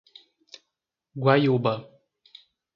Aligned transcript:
Guaiúba 1.23 1.73